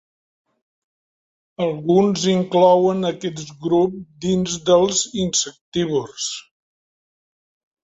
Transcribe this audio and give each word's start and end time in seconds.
Alguns 1.65 2.23
inclouen 2.31 3.09
aquest 3.11 3.53
grup 3.67 4.01
dins 4.27 4.57
dels 4.73 5.05
insectívors. 5.27 6.29